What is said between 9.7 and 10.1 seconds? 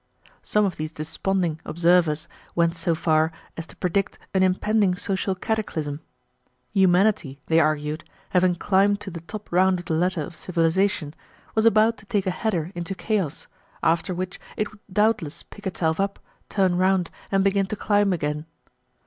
of the